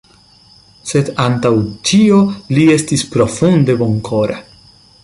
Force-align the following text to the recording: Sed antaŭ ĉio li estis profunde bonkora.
Sed 0.91 1.11
antaŭ 1.25 1.51
ĉio 1.91 2.17
li 2.59 2.67
estis 2.79 3.05
profunde 3.15 3.79
bonkora. 3.85 4.43